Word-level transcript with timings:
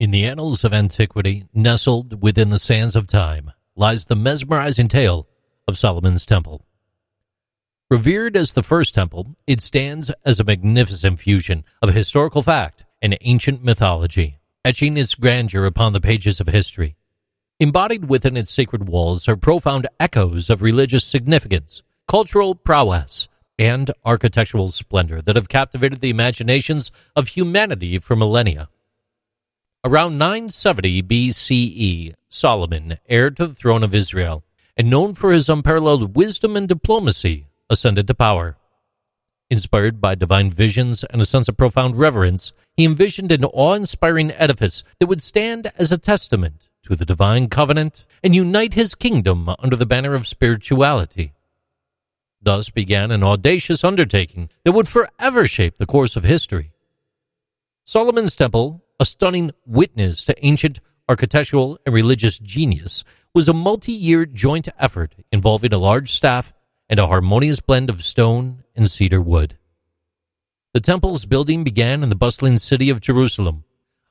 In 0.00 0.12
the 0.12 0.24
annals 0.24 0.64
of 0.64 0.72
antiquity, 0.72 1.44
nestled 1.52 2.22
within 2.22 2.48
the 2.48 2.58
sands 2.58 2.96
of 2.96 3.06
time, 3.06 3.50
lies 3.76 4.06
the 4.06 4.16
mesmerizing 4.16 4.88
tale 4.88 5.28
of 5.68 5.76
Solomon's 5.76 6.24
Temple. 6.24 6.64
Revered 7.90 8.34
as 8.34 8.52
the 8.52 8.62
first 8.62 8.94
temple, 8.94 9.36
it 9.46 9.60
stands 9.60 10.10
as 10.24 10.40
a 10.40 10.44
magnificent 10.44 11.20
fusion 11.20 11.64
of 11.82 11.92
historical 11.92 12.40
fact 12.40 12.86
and 13.02 13.18
ancient 13.20 13.62
mythology, 13.62 14.38
etching 14.64 14.96
its 14.96 15.14
grandeur 15.14 15.66
upon 15.66 15.92
the 15.92 16.00
pages 16.00 16.40
of 16.40 16.46
history. 16.46 16.96
Embodied 17.58 18.08
within 18.08 18.38
its 18.38 18.50
sacred 18.50 18.88
walls 18.88 19.28
are 19.28 19.36
profound 19.36 19.86
echoes 20.00 20.48
of 20.48 20.62
religious 20.62 21.04
significance, 21.04 21.82
cultural 22.08 22.54
prowess, 22.54 23.28
and 23.58 23.90
architectural 24.06 24.68
splendor 24.68 25.20
that 25.20 25.36
have 25.36 25.50
captivated 25.50 26.00
the 26.00 26.08
imaginations 26.08 26.90
of 27.14 27.28
humanity 27.28 27.98
for 27.98 28.16
millennia. 28.16 28.70
Around 29.82 30.18
970 30.18 31.02
BCE, 31.04 32.14
Solomon, 32.28 32.98
heir 33.08 33.30
to 33.30 33.46
the 33.46 33.54
throne 33.54 33.82
of 33.82 33.94
Israel, 33.94 34.44
and 34.76 34.90
known 34.90 35.14
for 35.14 35.32
his 35.32 35.48
unparalleled 35.48 36.14
wisdom 36.14 36.54
and 36.54 36.68
diplomacy, 36.68 37.46
ascended 37.70 38.06
to 38.06 38.14
power. 38.14 38.58
Inspired 39.48 39.98
by 39.98 40.14
divine 40.16 40.50
visions 40.50 41.02
and 41.04 41.22
a 41.22 41.24
sense 41.24 41.48
of 41.48 41.56
profound 41.56 41.96
reverence, 41.96 42.52
he 42.76 42.84
envisioned 42.84 43.32
an 43.32 43.42
awe 43.42 43.72
inspiring 43.72 44.30
edifice 44.32 44.84
that 44.98 45.06
would 45.06 45.22
stand 45.22 45.72
as 45.78 45.90
a 45.90 45.96
testament 45.96 46.68
to 46.82 46.94
the 46.94 47.06
divine 47.06 47.48
covenant 47.48 48.04
and 48.22 48.36
unite 48.36 48.74
his 48.74 48.94
kingdom 48.94 49.48
under 49.60 49.76
the 49.76 49.86
banner 49.86 50.12
of 50.12 50.28
spirituality. 50.28 51.32
Thus 52.42 52.68
began 52.68 53.10
an 53.10 53.24
audacious 53.24 53.82
undertaking 53.82 54.50
that 54.62 54.72
would 54.72 54.88
forever 54.88 55.46
shape 55.46 55.78
the 55.78 55.86
course 55.86 56.16
of 56.16 56.24
history. 56.24 56.72
Solomon's 57.86 58.36
Temple 58.36 58.84
a 59.00 59.06
stunning 59.06 59.50
witness 59.64 60.26
to 60.26 60.46
ancient 60.46 60.78
architectural 61.08 61.78
and 61.86 61.94
religious 61.94 62.38
genius, 62.38 63.02
was 63.34 63.48
a 63.48 63.52
multi 63.52 63.92
year 63.92 64.26
joint 64.26 64.68
effort 64.78 65.14
involving 65.32 65.72
a 65.72 65.78
large 65.78 66.10
staff 66.10 66.52
and 66.88 67.00
a 67.00 67.06
harmonious 67.06 67.60
blend 67.60 67.88
of 67.88 68.04
stone 68.04 68.62
and 68.76 68.90
cedar 68.90 69.20
wood. 69.20 69.56
The 70.74 70.80
temple's 70.80 71.24
building 71.24 71.64
began 71.64 72.02
in 72.02 72.10
the 72.10 72.14
bustling 72.14 72.58
city 72.58 72.90
of 72.90 73.00
Jerusalem, 73.00 73.64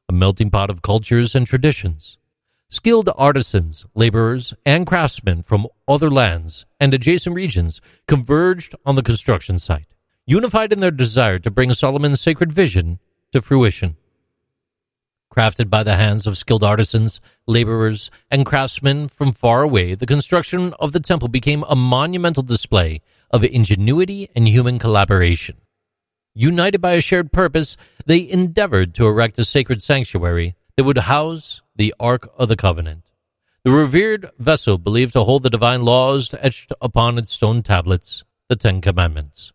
a 0.09 0.13
melting 0.13 0.49
pot 0.49 0.71
of 0.71 0.81
cultures 0.81 1.35
and 1.35 1.45
traditions. 1.45 2.17
Skilled 2.69 3.09
artisans, 3.15 3.85
laborers, 3.95 4.53
and 4.65 4.85
craftsmen 4.85 5.43
from 5.43 5.67
other 5.87 6.09
lands 6.09 6.65
and 6.79 6.93
adjacent 6.93 7.35
regions 7.35 7.79
converged 8.07 8.75
on 8.85 8.95
the 8.95 9.03
construction 9.03 9.59
site, 9.59 9.93
unified 10.25 10.73
in 10.73 10.79
their 10.79 10.91
desire 10.91 11.39
to 11.39 11.51
bring 11.51 11.73
Solomon's 11.73 12.21
sacred 12.21 12.51
vision 12.51 12.99
to 13.31 13.41
fruition 13.41 13.95
crafted 15.29 15.69
by 15.69 15.83
the 15.83 15.95
hands 15.95 16.25
of 16.25 16.37
skilled 16.37 16.63
artisans, 16.63 17.21
laborers, 17.47 18.09
and 18.31 18.45
craftsmen 18.45 19.07
from 19.07 19.31
far 19.31 19.61
away, 19.61 19.95
the 19.95 20.05
construction 20.05 20.73
of 20.79 20.91
the 20.91 20.99
temple 20.99 21.27
became 21.27 21.63
a 21.67 21.75
monumental 21.75 22.43
display 22.43 23.01
of 23.31 23.43
ingenuity 23.43 24.29
and 24.35 24.47
human 24.47 24.79
collaboration. 24.79 25.57
United 26.35 26.79
by 26.79 26.93
a 26.93 27.01
shared 27.01 27.31
purpose, 27.31 27.77
they 28.05 28.29
endeavored 28.29 28.93
to 28.95 29.07
erect 29.07 29.37
a 29.39 29.45
sacred 29.45 29.83
sanctuary 29.83 30.55
that 30.75 30.83
would 30.83 30.97
house 30.97 31.61
the 31.75 31.93
Ark 31.99 32.29
of 32.37 32.47
the 32.47 32.55
Covenant, 32.55 33.09
the 33.63 33.71
revered 33.71 34.29
vessel 34.39 34.77
believed 34.77 35.13
to 35.13 35.23
hold 35.23 35.43
the 35.43 35.49
divine 35.49 35.83
laws 35.83 36.33
etched 36.39 36.71
upon 36.81 37.17
its 37.17 37.33
stone 37.33 37.61
tablets, 37.61 38.23
the 38.47 38.55
Ten 38.55 38.79
Commandments. 38.79 39.51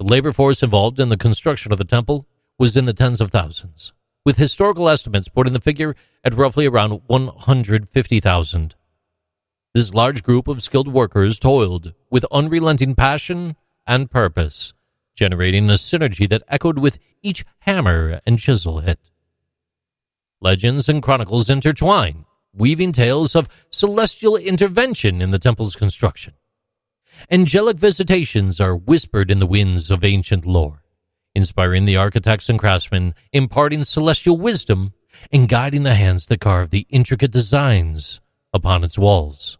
The 0.00 0.06
labor 0.06 0.32
force 0.32 0.62
involved 0.62 0.98
in 0.98 1.08
the 1.08 1.16
construction 1.16 1.70
of 1.70 1.78
the 1.78 1.84
temple 1.84 2.26
was 2.58 2.76
in 2.76 2.86
the 2.86 2.92
tens 2.92 3.20
of 3.20 3.30
thousands 3.30 3.92
with 4.24 4.36
historical 4.36 4.88
estimates 4.88 5.28
putting 5.28 5.52
the 5.52 5.60
figure 5.60 5.94
at 6.24 6.34
roughly 6.34 6.66
around 6.66 7.02
150,000. 7.06 8.74
This 9.74 9.94
large 9.94 10.22
group 10.22 10.48
of 10.48 10.62
skilled 10.62 10.88
workers 10.88 11.38
toiled 11.38 11.94
with 12.10 12.26
unrelenting 12.30 12.94
passion 12.94 13.56
and 13.86 14.10
purpose, 14.10 14.74
generating 15.16 15.68
a 15.70 15.74
synergy 15.74 16.28
that 16.28 16.42
echoed 16.48 16.78
with 16.78 16.98
each 17.22 17.44
hammer 17.60 18.20
and 18.26 18.38
chisel 18.38 18.80
hit. 18.80 19.10
Legends 20.40 20.88
and 20.88 21.02
chronicles 21.02 21.48
intertwine, 21.48 22.26
weaving 22.52 22.92
tales 22.92 23.34
of 23.34 23.48
celestial 23.70 24.36
intervention 24.36 25.22
in 25.22 25.30
the 25.30 25.38
temple's 25.38 25.74
construction. 25.74 26.34
Angelic 27.30 27.78
visitations 27.78 28.60
are 28.60 28.76
whispered 28.76 29.30
in 29.30 29.38
the 29.38 29.46
winds 29.46 29.90
of 29.90 30.04
ancient 30.04 30.44
lore 30.44 30.81
inspiring 31.34 31.84
the 31.84 31.96
architects 31.96 32.48
and 32.48 32.58
craftsmen, 32.58 33.14
imparting 33.32 33.84
celestial 33.84 34.36
wisdom, 34.36 34.92
and 35.32 35.48
guiding 35.48 35.82
the 35.82 35.94
hands 35.94 36.26
that 36.26 36.40
carve 36.40 36.70
the 36.70 36.86
intricate 36.90 37.30
designs 37.30 38.20
upon 38.52 38.84
its 38.84 38.98
walls. 38.98 39.58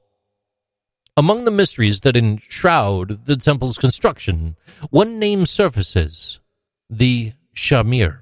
Among 1.16 1.44
the 1.44 1.50
mysteries 1.50 2.00
that 2.00 2.16
enshroud 2.16 3.26
the 3.26 3.36
temple's 3.36 3.76
construction, 3.76 4.56
one 4.90 5.18
name 5.18 5.44
surfaces 5.44 6.40
the 6.88 7.32
Shamir, 7.54 8.20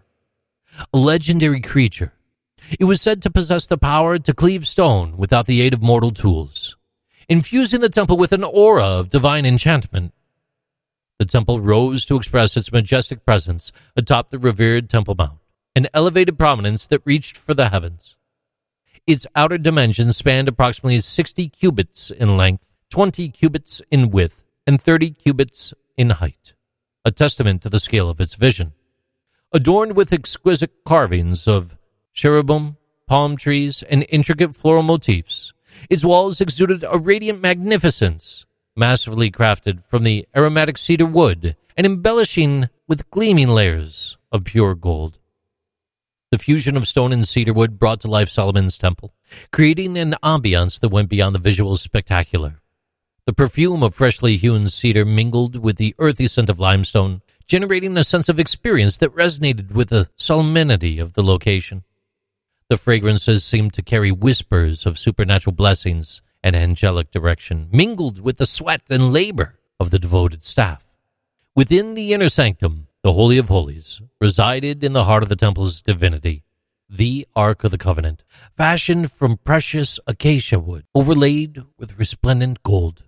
a 0.92 0.98
legendary 0.98 1.60
creature. 1.60 2.12
It 2.78 2.84
was 2.84 3.00
said 3.00 3.22
to 3.22 3.30
possess 3.30 3.66
the 3.66 3.78
power 3.78 4.18
to 4.18 4.34
cleave 4.34 4.66
stone 4.66 5.16
without 5.16 5.46
the 5.46 5.60
aid 5.60 5.72
of 5.72 5.82
mortal 5.82 6.10
tools, 6.10 6.76
infusing 7.28 7.80
the 7.80 7.88
temple 7.88 8.16
with 8.16 8.32
an 8.32 8.44
aura 8.44 8.84
of 8.84 9.10
divine 9.10 9.46
enchantment. 9.46 10.12
The 11.20 11.26
temple 11.26 11.60
rose 11.60 12.06
to 12.06 12.16
express 12.16 12.56
its 12.56 12.72
majestic 12.72 13.26
presence 13.26 13.72
atop 13.94 14.30
the 14.30 14.38
revered 14.38 14.88
Temple 14.88 15.14
Mount, 15.18 15.38
an 15.76 15.86
elevated 15.92 16.38
prominence 16.38 16.86
that 16.86 17.02
reached 17.04 17.36
for 17.36 17.52
the 17.52 17.68
heavens. 17.68 18.16
Its 19.06 19.26
outer 19.36 19.58
dimensions 19.58 20.16
spanned 20.16 20.48
approximately 20.48 20.98
60 20.98 21.48
cubits 21.48 22.10
in 22.10 22.38
length, 22.38 22.70
20 22.88 23.28
cubits 23.28 23.82
in 23.90 24.08
width, 24.08 24.46
and 24.66 24.80
30 24.80 25.10
cubits 25.10 25.74
in 25.94 26.08
height, 26.08 26.54
a 27.04 27.10
testament 27.10 27.60
to 27.60 27.68
the 27.68 27.80
scale 27.80 28.08
of 28.08 28.18
its 28.18 28.34
vision. 28.34 28.72
Adorned 29.52 29.96
with 29.96 30.14
exquisite 30.14 30.72
carvings 30.86 31.46
of 31.46 31.76
cherubim, 32.14 32.78
palm 33.06 33.36
trees, 33.36 33.82
and 33.82 34.06
intricate 34.08 34.56
floral 34.56 34.82
motifs, 34.82 35.52
its 35.90 36.02
walls 36.02 36.40
exuded 36.40 36.82
a 36.90 36.96
radiant 36.96 37.42
magnificence 37.42 38.46
massively 38.76 39.30
crafted 39.30 39.82
from 39.84 40.04
the 40.04 40.26
aromatic 40.34 40.78
cedar 40.78 41.06
wood 41.06 41.56
and 41.76 41.86
embellishing 41.86 42.68
with 42.86 43.10
gleaming 43.10 43.48
layers 43.48 44.18
of 44.32 44.44
pure 44.44 44.74
gold. 44.74 45.18
The 46.30 46.38
fusion 46.38 46.76
of 46.76 46.86
stone 46.86 47.12
and 47.12 47.26
cedar 47.26 47.52
wood 47.52 47.78
brought 47.78 48.00
to 48.00 48.10
life 48.10 48.28
Solomon's 48.28 48.78
temple, 48.78 49.12
creating 49.50 49.98
an 49.98 50.14
ambiance 50.22 50.78
that 50.78 50.90
went 50.90 51.08
beyond 51.08 51.34
the 51.34 51.40
visual 51.40 51.76
spectacular. 51.76 52.60
The 53.26 53.32
perfume 53.32 53.82
of 53.82 53.94
freshly 53.94 54.36
hewn 54.36 54.68
cedar 54.68 55.04
mingled 55.04 55.56
with 55.56 55.76
the 55.76 55.94
earthy 55.98 56.26
scent 56.26 56.48
of 56.48 56.60
limestone, 56.60 57.22
generating 57.46 57.96
a 57.96 58.04
sense 58.04 58.28
of 58.28 58.38
experience 58.38 58.96
that 58.98 59.14
resonated 59.14 59.72
with 59.72 59.88
the 59.88 60.08
solemnity 60.16 60.98
of 60.98 61.14
the 61.14 61.22
location. 61.22 61.82
The 62.68 62.76
fragrances 62.76 63.44
seemed 63.44 63.72
to 63.74 63.82
carry 63.82 64.12
whispers 64.12 64.86
of 64.86 64.98
supernatural 64.98 65.54
blessings, 65.54 66.22
and 66.42 66.56
angelic 66.56 67.10
direction, 67.10 67.68
mingled 67.70 68.20
with 68.20 68.38
the 68.38 68.46
sweat 68.46 68.82
and 68.90 69.12
labor 69.12 69.58
of 69.78 69.90
the 69.90 69.98
devoted 69.98 70.42
staff. 70.42 70.86
Within 71.54 71.94
the 71.94 72.12
inner 72.12 72.28
sanctum, 72.28 72.86
the 73.02 73.12
Holy 73.12 73.38
of 73.38 73.48
Holies, 73.48 74.00
resided 74.20 74.84
in 74.84 74.92
the 74.92 75.04
heart 75.04 75.22
of 75.22 75.28
the 75.28 75.36
temple's 75.36 75.82
divinity, 75.82 76.44
the 76.88 77.26
Ark 77.36 77.64
of 77.64 77.70
the 77.70 77.78
Covenant, 77.78 78.24
fashioned 78.56 79.12
from 79.12 79.38
precious 79.38 80.00
acacia 80.06 80.58
wood, 80.58 80.84
overlaid 80.94 81.62
with 81.78 81.98
resplendent 81.98 82.62
gold. 82.62 83.04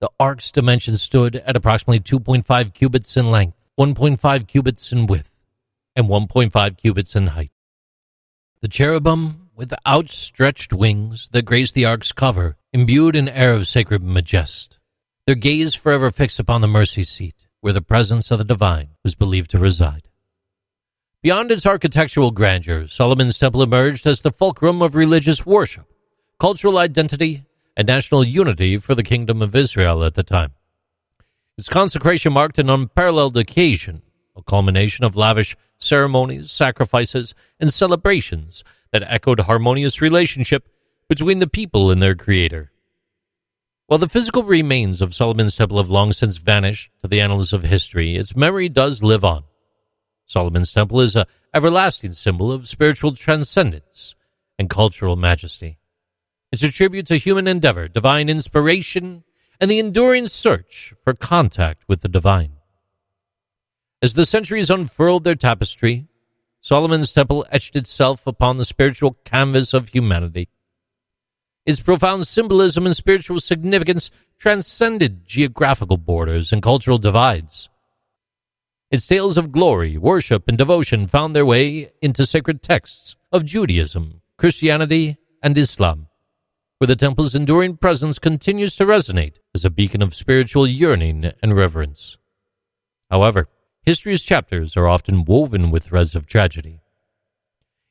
The 0.00 0.10
ark's 0.18 0.50
dimensions 0.50 1.02
stood 1.02 1.36
at 1.36 1.56
approximately 1.56 2.00
2.5 2.00 2.74
cubits 2.74 3.16
in 3.16 3.30
length, 3.30 3.68
1.5 3.78 4.46
cubits 4.46 4.92
in 4.92 5.06
width, 5.06 5.40
and 5.96 6.08
1.5 6.08 6.76
cubits 6.76 7.16
in 7.16 7.28
height. 7.28 7.52
The 8.60 8.68
cherubim 8.68 9.48
with 9.54 9.74
outstretched 9.86 10.72
wings 10.72 11.28
that 11.32 11.44
graced 11.44 11.74
the 11.74 11.84
ark's 11.84 12.12
cover, 12.12 12.56
imbued 12.72 13.14
an 13.16 13.28
air 13.28 13.52
of 13.52 13.68
sacred 13.68 14.02
majesty. 14.02 14.78
Their 15.26 15.36
gaze 15.36 15.74
forever 15.74 16.10
fixed 16.10 16.40
upon 16.40 16.62
the 16.62 16.68
mercy 16.68 17.04
seat, 17.04 17.46
where 17.60 17.72
the 17.72 17.82
presence 17.82 18.30
of 18.30 18.38
the 18.38 18.44
divine 18.44 18.90
was 19.04 19.14
believed 19.14 19.50
to 19.50 19.58
reside. 19.58 20.08
Beyond 21.22 21.52
its 21.52 21.66
architectural 21.66 22.32
grandeur, 22.32 22.88
Solomon's 22.88 23.38
Temple 23.38 23.62
emerged 23.62 24.06
as 24.06 24.22
the 24.22 24.32
fulcrum 24.32 24.82
of 24.82 24.96
religious 24.96 25.46
worship, 25.46 25.86
cultural 26.40 26.78
identity, 26.78 27.44
and 27.76 27.86
national 27.86 28.24
unity 28.24 28.76
for 28.78 28.94
the 28.94 29.04
Kingdom 29.04 29.40
of 29.42 29.54
Israel 29.54 30.02
at 30.02 30.14
the 30.14 30.24
time. 30.24 30.52
Its 31.56 31.68
consecration 31.68 32.32
marked 32.32 32.58
an 32.58 32.68
unparalleled 32.68 33.36
occasion, 33.36 34.02
a 34.34 34.42
culmination 34.42 35.04
of 35.04 35.14
lavish 35.14 35.54
ceremonies, 35.78 36.50
sacrifices, 36.50 37.34
and 37.60 37.72
celebrations 37.72 38.64
that 38.90 39.04
echoed 39.06 39.40
harmonious 39.40 40.00
relationship 40.00 40.68
between 41.12 41.40
the 41.40 41.46
people 41.46 41.90
and 41.90 42.02
their 42.02 42.14
creator. 42.14 42.72
While 43.86 43.98
the 43.98 44.08
physical 44.08 44.44
remains 44.44 45.02
of 45.02 45.14
Solomon's 45.14 45.54
temple 45.54 45.76
have 45.76 45.90
long 45.90 46.12
since 46.12 46.38
vanished 46.38 46.90
to 47.02 47.06
the 47.06 47.20
annals 47.20 47.52
of 47.52 47.64
history, 47.64 48.16
its 48.16 48.34
memory 48.34 48.70
does 48.70 49.02
live 49.02 49.22
on. 49.22 49.44
Solomon's 50.24 50.72
Temple 50.72 51.02
is 51.02 51.14
a 51.14 51.26
everlasting 51.52 52.12
symbol 52.12 52.50
of 52.50 52.66
spiritual 52.66 53.12
transcendence 53.12 54.14
and 54.58 54.70
cultural 54.70 55.14
majesty. 55.14 55.76
It's 56.50 56.62
a 56.62 56.72
tribute 56.72 57.06
to 57.08 57.16
human 57.16 57.46
endeavor, 57.46 57.88
divine 57.88 58.30
inspiration, 58.30 59.24
and 59.60 59.70
the 59.70 59.80
enduring 59.80 60.28
search 60.28 60.94
for 61.04 61.12
contact 61.12 61.82
with 61.86 62.00
the 62.00 62.08
divine. 62.08 62.52
As 64.00 64.14
the 64.14 64.24
centuries 64.24 64.70
unfurled 64.70 65.24
their 65.24 65.34
tapestry, 65.34 66.06
Solomon's 66.62 67.12
Temple 67.12 67.44
etched 67.50 67.76
itself 67.76 68.26
upon 68.26 68.56
the 68.56 68.64
spiritual 68.64 69.18
canvas 69.26 69.74
of 69.74 69.90
humanity. 69.90 70.48
Its 71.64 71.80
profound 71.80 72.26
symbolism 72.26 72.86
and 72.86 72.96
spiritual 72.96 73.38
significance 73.38 74.10
transcended 74.38 75.24
geographical 75.24 75.96
borders 75.96 76.52
and 76.52 76.62
cultural 76.62 76.98
divides. 76.98 77.68
Its 78.90 79.06
tales 79.06 79.38
of 79.38 79.52
glory, 79.52 79.96
worship, 79.96 80.48
and 80.48 80.58
devotion 80.58 81.06
found 81.06 81.34
their 81.34 81.46
way 81.46 81.90
into 82.02 82.26
sacred 82.26 82.62
texts 82.62 83.16
of 83.30 83.44
Judaism, 83.44 84.20
Christianity, 84.36 85.16
and 85.42 85.56
Islam, 85.56 86.08
where 86.78 86.88
the 86.88 86.96
temple's 86.96 87.34
enduring 87.34 87.76
presence 87.76 88.18
continues 88.18 88.74
to 88.76 88.84
resonate 88.84 89.36
as 89.54 89.64
a 89.64 89.70
beacon 89.70 90.02
of 90.02 90.14
spiritual 90.14 90.66
yearning 90.66 91.32
and 91.42 91.56
reverence. 91.56 92.18
However, 93.08 93.48
history's 93.82 94.24
chapters 94.24 94.76
are 94.76 94.88
often 94.88 95.24
woven 95.24 95.70
with 95.70 95.84
threads 95.84 96.14
of 96.14 96.26
tragedy. 96.26 96.80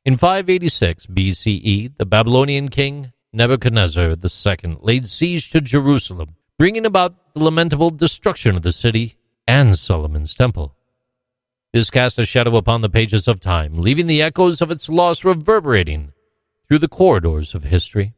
In 0.04 0.16
586 0.16 1.06
BCE, 1.06 1.96
the 1.96 2.06
Babylonian 2.06 2.68
king 2.68 3.12
Nebuchadnezzar 3.34 4.10
II 4.10 4.76
laid 4.82 5.08
siege 5.08 5.48
to 5.50 5.62
Jerusalem, 5.62 6.36
bringing 6.58 6.84
about 6.84 7.14
the 7.32 7.42
lamentable 7.42 7.88
destruction 7.88 8.56
of 8.56 8.62
the 8.62 8.72
city 8.72 9.14
and 9.48 9.78
Solomon's 9.78 10.34
temple. 10.34 10.76
This 11.72 11.88
cast 11.88 12.18
a 12.18 12.26
shadow 12.26 12.56
upon 12.56 12.82
the 12.82 12.90
pages 12.90 13.26
of 13.26 13.40
time, 13.40 13.80
leaving 13.80 14.06
the 14.06 14.20
echoes 14.20 14.60
of 14.60 14.70
its 14.70 14.90
loss 14.90 15.24
reverberating 15.24 16.12
through 16.68 16.80
the 16.80 16.88
corridors 16.88 17.54
of 17.54 17.64
history. 17.64 18.12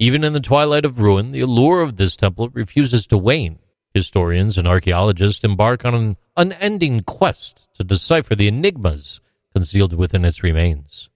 Even 0.00 0.24
in 0.24 0.32
the 0.32 0.40
twilight 0.40 0.84
of 0.84 0.98
ruin, 0.98 1.30
the 1.30 1.40
allure 1.40 1.80
of 1.80 1.94
this 1.94 2.16
temple 2.16 2.48
refuses 2.48 3.06
to 3.06 3.16
wane. 3.16 3.60
Historians 3.94 4.58
and 4.58 4.66
archaeologists 4.66 5.44
embark 5.44 5.84
on 5.84 5.94
an 5.94 6.16
unending 6.36 7.00
quest 7.02 7.68
to 7.74 7.84
decipher 7.84 8.34
the 8.34 8.48
enigmas 8.48 9.20
concealed 9.54 9.92
within 9.92 10.24
its 10.24 10.42
remains 10.42 11.08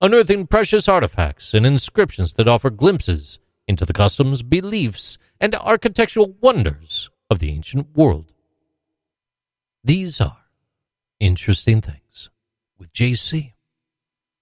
unearthing 0.00 0.46
precious 0.46 0.88
artifacts 0.88 1.52
and 1.52 1.66
inscriptions 1.66 2.32
that 2.34 2.48
offer 2.48 2.70
glimpses 2.70 3.38
into 3.68 3.84
the 3.84 3.92
customs, 3.92 4.42
beliefs, 4.42 5.18
and 5.40 5.54
architectural 5.54 6.36
wonders 6.40 7.10
of 7.28 7.38
the 7.38 7.50
ancient 7.50 7.86
world. 7.94 8.32
These 9.84 10.20
are 10.20 10.38
interesting 11.20 11.80
things 11.80 12.30
with 12.78 12.92
JC. 12.92 13.52